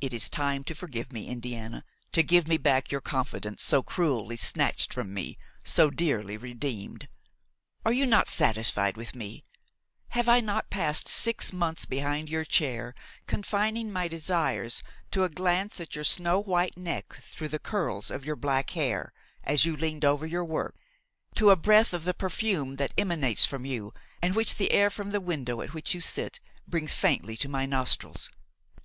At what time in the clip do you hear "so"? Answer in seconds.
3.62-3.80, 5.62-5.88